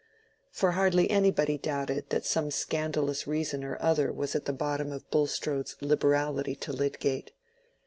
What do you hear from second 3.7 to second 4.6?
other was at the